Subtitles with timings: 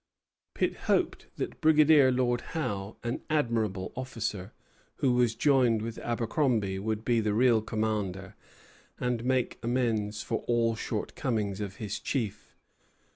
[0.55, 4.51] Pitt hoped that Brigadier Lord Howe, an admirable officer,
[4.95, 8.33] who was joined with Abercromby, would be the real commander,
[8.99, 12.55] and make amends for all shortcomings of his chief.